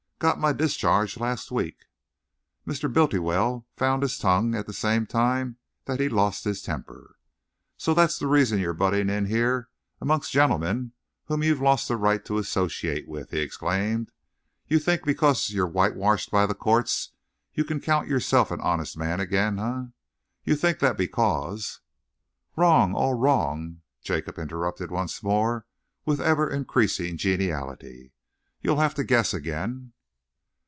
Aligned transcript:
"Got 0.21 0.39
my 0.39 0.53
discharge 0.53 1.17
last 1.17 1.49
week." 1.49 1.85
Mr. 2.67 2.87
Bultiwell 2.93 3.65
found 3.75 4.03
his 4.03 4.19
tongue 4.19 4.53
at 4.53 4.67
the 4.67 4.71
same 4.71 5.07
time 5.07 5.57
that 5.85 5.99
he 5.99 6.09
lost 6.09 6.43
his 6.43 6.61
temper. 6.61 7.17
"So 7.75 7.95
that's 7.95 8.19
the 8.19 8.27
reason 8.27 8.59
you're 8.59 8.75
butting 8.75 9.09
in 9.09 9.25
here 9.25 9.69
amongst 9.99 10.31
gentlemen 10.31 10.91
whom 11.25 11.41
you've 11.41 11.59
lost 11.59 11.87
the 11.87 11.97
right 11.97 12.23
to 12.25 12.37
associate 12.37 13.07
with!" 13.07 13.31
he 13.31 13.39
exclaimed. 13.39 14.11
"You 14.67 14.77
think 14.77 15.05
because 15.05 15.49
you're 15.49 15.65
whitewashed 15.65 16.29
by 16.29 16.45
the 16.45 16.53
courts 16.53 17.13
you 17.55 17.63
can 17.65 17.79
count 17.81 18.07
yourself 18.07 18.51
an 18.51 18.61
honest 18.61 18.95
man 18.95 19.19
again, 19.19 19.57
eh? 19.57 19.85
You 20.45 20.55
think 20.55 20.77
that 20.81 20.97
because" 20.99 21.79
"Wrong 22.55 22.93
all 22.93 23.15
wrong," 23.15 23.81
Jacob 24.03 24.37
interrupted 24.37 24.91
once 24.91 25.23
more, 25.23 25.65
with 26.05 26.21
ever 26.21 26.47
increasing 26.47 27.17
geniality. 27.17 28.13
"You'll 28.61 28.77
have 28.77 28.93
to 28.93 29.03
guess 29.03 29.33
again." 29.33 29.93